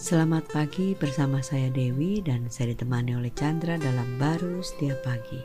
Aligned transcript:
Selamat 0.00 0.48
pagi 0.48 0.96
bersama 0.96 1.44
saya 1.44 1.68
Dewi 1.68 2.24
dan 2.24 2.48
saya 2.48 2.72
ditemani 2.72 3.20
oleh 3.20 3.28
Chandra 3.36 3.76
dalam 3.76 4.16
Baru 4.16 4.64
Setiap 4.64 4.96
Pagi. 5.04 5.44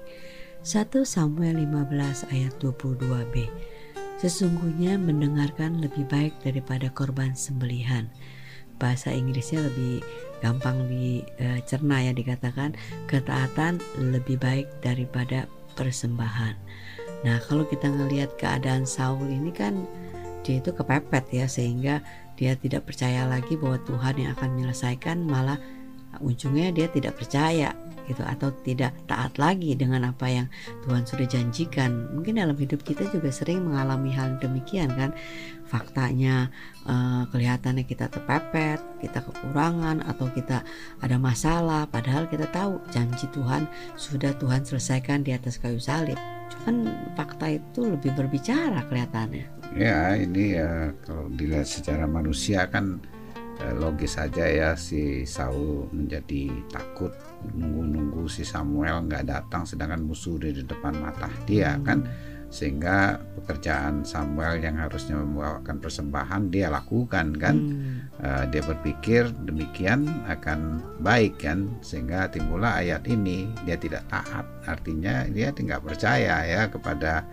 1 0.64 0.96
Samuel 1.04 1.60
15 1.68 2.32
ayat 2.32 2.56
22b. 2.64 3.52
Sesungguhnya 4.16 4.96
mendengarkan 4.96 5.84
lebih 5.84 6.08
baik 6.08 6.40
daripada 6.40 6.88
korban 6.88 7.36
sembelihan. 7.36 8.08
Bahasa 8.80 9.12
Inggrisnya 9.12 9.60
lebih 9.60 10.00
gampang 10.40 10.88
dicerna 10.88 12.08
ya 12.08 12.16
dikatakan 12.16 12.80
ketaatan 13.12 13.84
lebih 14.00 14.40
baik 14.40 14.72
daripada 14.80 15.52
persembahan. 15.76 16.56
Nah, 17.28 17.44
kalau 17.44 17.68
kita 17.68 17.92
ngelihat 17.92 18.32
keadaan 18.40 18.88
Saul 18.88 19.28
ini 19.28 19.52
kan 19.52 19.84
dia 20.46 20.62
itu 20.62 20.70
kepepet 20.72 21.26
ya 21.34 21.50
sehingga 21.50 22.06
dia 22.38 22.54
tidak 22.54 22.86
percaya 22.86 23.26
lagi 23.26 23.58
bahwa 23.58 23.82
Tuhan 23.82 24.16
yang 24.22 24.30
akan 24.38 24.50
menyelesaikan 24.54 25.26
malah 25.26 25.58
ujungnya 26.22 26.70
dia 26.72 26.88
tidak 26.88 27.18
percaya 27.18 27.74
gitu 28.06 28.22
atau 28.22 28.54
tidak 28.62 28.94
taat 29.10 29.36
lagi 29.42 29.74
dengan 29.74 30.14
apa 30.14 30.30
yang 30.30 30.48
Tuhan 30.86 31.10
sudah 31.10 31.26
janjikan. 31.26 32.14
Mungkin 32.14 32.38
dalam 32.38 32.54
hidup 32.54 32.86
kita 32.86 33.10
juga 33.10 33.34
sering 33.34 33.66
mengalami 33.66 34.14
hal 34.14 34.38
demikian 34.38 34.94
kan. 34.94 35.12
Faktanya 35.66 36.54
uh, 36.86 37.26
kelihatannya 37.34 37.90
kita 37.90 38.06
terpepet, 38.14 38.78
kita 39.02 39.26
kekurangan 39.26 40.06
atau 40.06 40.30
kita 40.30 40.62
ada 41.02 41.18
masalah 41.18 41.90
padahal 41.90 42.30
kita 42.30 42.46
tahu 42.54 42.78
janji 42.94 43.26
Tuhan 43.34 43.66
sudah 43.98 44.38
Tuhan 44.38 44.62
selesaikan 44.62 45.26
di 45.26 45.34
atas 45.34 45.58
kayu 45.58 45.82
salib. 45.82 46.35
Cuman 46.52 46.76
fakta 47.14 47.58
itu 47.58 47.82
lebih 47.86 48.12
berbicara 48.14 48.86
kelihatannya. 48.90 49.46
Ya, 49.76 50.16
ini 50.16 50.56
ya 50.56 50.94
kalau 51.04 51.28
dilihat 51.34 51.68
secara 51.68 52.08
manusia 52.08 52.66
kan 52.70 53.02
eh, 53.60 53.76
logis 53.76 54.16
saja 54.16 54.48
ya 54.48 54.70
si 54.78 55.28
Saul 55.28 55.90
menjadi 55.92 56.52
takut 56.72 57.12
nunggu-nunggu 57.54 58.26
si 58.26 58.42
Samuel 58.48 59.06
nggak 59.06 59.28
datang 59.28 59.68
sedangkan 59.68 60.02
musuh 60.02 60.40
di 60.42 60.64
depan 60.64 60.98
mata 60.98 61.30
dia 61.46 61.78
kan 61.84 62.02
sehingga 62.56 63.20
pekerjaan 63.36 64.08
Samuel 64.08 64.64
yang 64.64 64.80
harusnya 64.80 65.20
membawakan 65.20 65.84
persembahan 65.84 66.48
dia 66.48 66.72
lakukan 66.72 67.36
kan? 67.36 67.56
Hmm. 67.60 68.08
uh, 68.24 68.44
dia 68.48 68.64
berpikir 68.64 69.28
demikian 69.44 70.08
akan 70.32 70.80
baik 71.04 71.44
kan? 71.44 71.68
Sehingga 71.84 72.32
timbullah 72.32 72.80
ayat 72.80 73.04
ini 73.12 73.52
dia 73.68 73.76
tidak 73.76 74.08
taat. 74.08 74.48
Artinya 74.64 75.28
dia 75.28 75.52
tidak 75.52 75.84
percaya 75.84 76.48
ya 76.48 76.72
kepada 76.72 77.28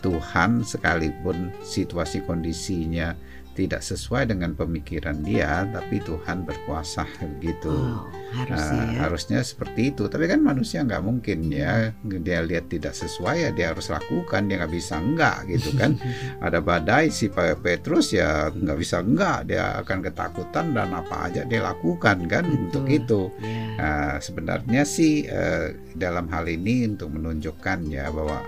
Tuhan 0.00 0.64
sekalipun 0.64 1.52
situasi 1.60 2.24
kondisinya 2.24 3.12
tidak 3.52 3.84
sesuai 3.84 4.32
dengan 4.32 4.56
pemikiran 4.56 5.20
dia, 5.20 5.68
tapi 5.68 6.00
Tuhan 6.00 6.48
berkuasa 6.48 7.04
begitu. 7.20 7.68
Wow, 7.68 8.08
harusnya, 8.32 8.80
uh, 8.80 8.88
ya. 8.88 8.98
harusnya 9.04 9.40
seperti 9.44 9.92
itu. 9.92 10.08
Tapi 10.08 10.24
kan 10.24 10.40
manusia 10.40 10.80
nggak 10.80 11.04
mungkin 11.04 11.52
ya, 11.52 11.92
dia 12.00 12.40
lihat 12.40 12.72
tidak 12.72 12.96
sesuai 12.96 13.48
ya 13.48 13.50
dia 13.52 13.76
harus 13.76 13.92
lakukan, 13.92 14.48
dia 14.48 14.56
nggak 14.64 14.72
bisa 14.72 14.96
enggak 14.96 15.44
gitu 15.52 15.70
kan. 15.76 16.00
Ada 16.46 16.64
badai 16.64 17.12
si 17.12 17.28
Petrus 17.32 18.16
ya 18.16 18.48
nggak 18.48 18.78
bisa 18.80 19.04
enggak, 19.04 19.52
dia 19.52 19.76
akan 19.84 19.98
ketakutan 20.00 20.72
dan 20.72 20.96
apa 20.96 21.28
aja 21.28 21.44
dia 21.44 21.60
lakukan 21.60 22.24
kan 22.24 22.44
Betul. 22.48 22.60
untuk 22.66 22.84
itu. 22.88 23.22
Yeah. 23.44 23.60
Ya. 23.72 23.80
Uh, 23.82 24.16
sebenarnya 24.20 24.82
sih 24.88 25.28
uh, 25.28 25.76
dalam 25.96 26.28
hal 26.32 26.48
ini 26.48 26.88
untuk 26.88 27.12
menunjukkan 27.12 27.88
ya 27.88 28.08
bahwa 28.08 28.40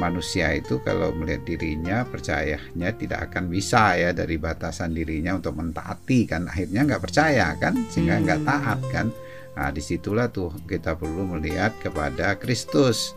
manusia 0.00 0.56
itu 0.56 0.80
kalau 0.80 1.12
melihat 1.12 1.44
dirinya 1.44 2.08
percayanya 2.08 2.90
tidak 2.96 3.28
akan 3.28 3.52
bisa 3.52 4.00
ya 4.00 4.16
dari 4.16 4.40
batasan 4.40 4.96
dirinya 4.96 5.36
untuk 5.36 5.60
mentaati 5.60 6.24
kan 6.24 6.48
akhirnya 6.48 6.88
nggak 6.88 7.04
percaya 7.04 7.52
kan 7.60 7.76
sehingga 7.92 8.16
nggak 8.24 8.40
hmm. 8.40 8.48
taat 8.48 8.80
kan 8.88 9.06
nah 9.52 9.68
di 9.68 9.84
situlah 9.84 10.32
tuh 10.32 10.56
kita 10.64 10.96
perlu 10.96 11.36
melihat 11.36 11.76
kepada 11.84 12.40
Kristus 12.40 13.12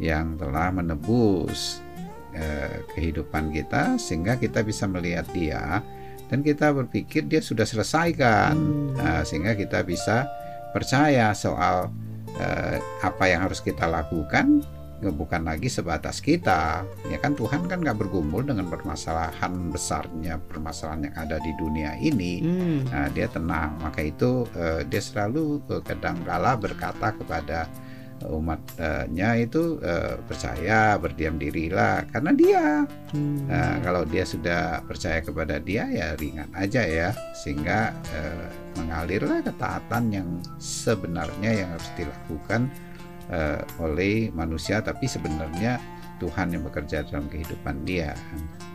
yang 0.00 0.40
telah 0.40 0.72
menebus 0.72 1.84
eh, 2.32 2.80
kehidupan 2.96 3.52
kita 3.52 4.00
sehingga 4.00 4.40
kita 4.40 4.64
bisa 4.64 4.88
melihat 4.88 5.28
dia 5.36 5.84
dan 6.32 6.40
kita 6.40 6.72
berpikir 6.72 7.28
dia 7.28 7.44
sudah 7.44 7.68
selesaikan 7.68 8.56
hmm. 8.56 8.96
nah, 8.96 9.22
sehingga 9.28 9.52
kita 9.52 9.84
bisa 9.84 10.24
percaya 10.72 11.36
soal 11.36 11.92
eh, 12.40 12.80
apa 13.04 13.24
yang 13.28 13.44
harus 13.44 13.60
kita 13.60 13.84
lakukan 13.84 14.64
bukan 15.10 15.44
lagi 15.44 15.68
sebatas 15.68 16.22
kita. 16.22 16.86
Ya 17.10 17.18
kan 17.20 17.36
Tuhan 17.36 17.66
kan 17.68 17.82
nggak 17.82 17.98
bergumul 18.00 18.46
dengan 18.46 18.70
permasalahan 18.70 19.68
besarnya 19.68 20.40
permasalahan 20.40 21.10
yang 21.10 21.16
ada 21.18 21.36
di 21.42 21.52
dunia 21.58 21.98
ini. 22.00 22.40
Hmm. 22.40 22.80
nah, 22.88 23.08
dia 23.10 23.26
tenang. 23.28 23.76
Maka 23.82 24.00
itu 24.06 24.46
uh, 24.56 24.80
dia 24.86 25.02
selalu 25.02 25.60
uh, 25.68 25.82
kadang 25.82 26.22
kala 26.24 26.56
berkata 26.56 27.12
kepada 27.12 27.68
umatnya 28.24 29.36
itu 29.36 29.76
uh, 29.84 30.16
percaya 30.24 30.96
berdiam 30.96 31.36
dirilah. 31.36 32.06
Karena 32.08 32.30
dia. 32.32 32.66
Hmm. 33.12 33.44
uh, 33.50 33.76
kalau 33.82 34.06
dia 34.08 34.24
sudah 34.24 34.80
percaya 34.86 35.20
kepada 35.20 35.60
dia 35.60 35.90
ya 35.90 36.14
ringan 36.16 36.48
aja 36.54 36.86
ya. 36.86 37.10
Sehingga 37.36 37.92
uh, 37.92 38.46
mengalirlah 38.80 39.42
ketaatan 39.42 40.14
yang 40.14 40.28
sebenarnya 40.56 41.50
yang 41.64 41.68
harus 41.74 41.90
dilakukan 41.98 42.70
uh, 43.30 43.60
oleh 43.80 44.28
manusia 44.34 44.80
tapi 44.84 45.06
sebenarnya 45.06 45.80
Tuhan 46.22 46.54
yang 46.54 46.62
bekerja 46.62 47.06
dalam 47.08 47.26
kehidupan 47.28 47.82
dia. 47.82 48.14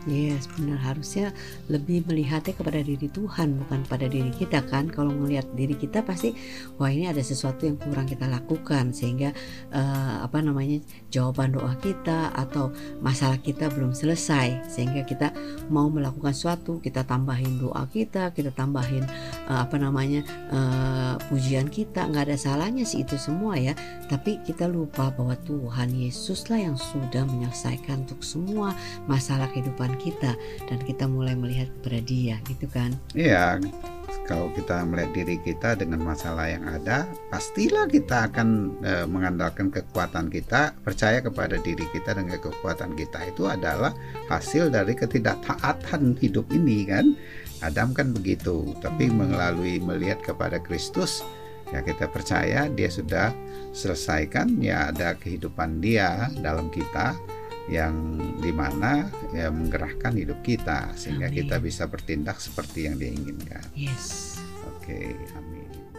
Yes, 0.08 0.48
benar 0.56 0.80
harusnya 0.80 1.28
lebih 1.68 2.08
melihatnya 2.08 2.56
kepada 2.56 2.80
diri 2.80 3.04
Tuhan 3.12 3.60
bukan 3.60 3.84
pada 3.84 4.08
diri 4.08 4.32
kita 4.32 4.64
kan. 4.64 4.88
Kalau 4.88 5.12
melihat 5.12 5.44
diri 5.52 5.76
kita 5.76 6.00
pasti 6.00 6.32
wah 6.80 6.88
ini 6.88 7.04
ada 7.04 7.20
sesuatu 7.20 7.68
yang 7.68 7.76
kurang 7.76 8.08
kita 8.08 8.24
lakukan 8.24 8.96
sehingga 8.96 9.36
uh, 9.76 10.24
apa 10.24 10.40
namanya 10.40 10.80
jawaban 11.12 11.52
doa 11.52 11.76
kita 11.84 12.32
atau 12.32 12.72
masalah 13.04 13.36
kita 13.44 13.68
belum 13.68 13.92
selesai 13.92 14.72
sehingga 14.72 15.04
kita 15.04 15.36
mau 15.68 15.92
melakukan 15.92 16.32
sesuatu 16.32 16.80
kita 16.80 17.04
tambahin 17.04 17.60
doa 17.60 17.84
kita 17.92 18.32
kita 18.32 18.56
tambahin 18.56 19.04
uh, 19.52 19.68
apa 19.68 19.76
namanya 19.76 20.24
uh, 20.48 21.20
pujian 21.28 21.68
kita 21.68 22.08
nggak 22.08 22.32
ada 22.32 22.36
salahnya 22.40 22.88
sih 22.88 23.04
itu 23.04 23.20
semua 23.20 23.60
ya. 23.60 23.76
Tapi 24.08 24.40
kita 24.48 24.64
lupa 24.64 25.12
bahwa 25.12 25.36
Tuhan 25.44 25.92
Yesus 25.92 26.48
lah 26.48 26.72
yang 26.72 26.80
sudah 26.80 27.28
menyelesaikan 27.30 28.04
untuk 28.04 28.20
semua 28.26 28.74
masalah 29.06 29.46
kehidupan 29.54 29.94
kita. 30.02 30.34
Dan 30.66 30.78
kita 30.82 31.06
mulai 31.06 31.38
melihat 31.38 31.70
kepada 31.80 32.00
Dia 32.02 32.36
gitu 32.44 32.66
kan? 32.66 32.92
Iya 33.14 33.62
kalau 34.30 34.46
kita 34.54 34.86
melihat 34.86 35.10
diri 35.10 35.36
kita 35.42 35.74
dengan 35.74 36.06
masalah 36.06 36.46
yang 36.46 36.62
ada 36.62 37.02
pastilah 37.34 37.90
kita 37.90 38.30
akan 38.30 38.78
e, 38.78 38.92
mengandalkan 39.10 39.74
kekuatan 39.74 40.30
kita 40.30 40.70
percaya 40.86 41.18
kepada 41.18 41.58
diri 41.58 41.82
kita 41.90 42.14
dengan 42.14 42.38
kekuatan 42.38 42.94
kita. 42.94 43.26
Itu 43.26 43.50
adalah 43.50 43.90
hasil 44.30 44.70
dari 44.70 44.94
ketidaktaatan 44.94 46.14
hidup 46.22 46.46
ini 46.54 46.86
kan? 46.86 47.18
Adam 47.60 47.90
kan 47.90 48.14
begitu 48.14 48.72
tapi 48.78 49.10
melalui 49.10 49.82
melihat 49.82 50.22
kepada 50.22 50.62
Kristus 50.62 51.26
ya 51.70 51.80
kita 51.86 52.10
percaya 52.10 52.66
dia 52.66 52.90
sudah 52.90 53.30
selesaikan 53.70 54.58
ya 54.58 54.90
ada 54.90 55.14
kehidupan 55.14 55.78
dia 55.78 56.30
dalam 56.42 56.68
kita 56.70 57.14
yang 57.70 58.18
di 58.42 58.50
mana 58.50 59.06
ya 59.30 59.46
menggerakkan 59.54 60.18
hidup 60.18 60.42
kita 60.42 60.90
sehingga 60.98 61.30
amin. 61.30 61.38
kita 61.38 61.56
bisa 61.62 61.86
bertindak 61.86 62.42
seperti 62.42 62.90
yang 62.90 62.98
dia 62.98 63.14
inginkan. 63.14 63.62
Yes. 63.78 64.38
Oke, 64.66 65.14
amin. 65.38 65.89